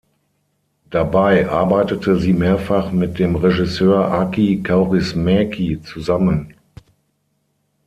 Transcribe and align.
Dabei 0.89 1.47
arbeitete 1.47 2.17
sie 2.17 2.33
mehrfach 2.33 2.91
mit 2.91 3.19
dem 3.19 3.35
Regisseur 3.35 4.11
Aki 4.11 4.63
Kaurismäki 4.63 5.79
zusammen. 5.83 6.55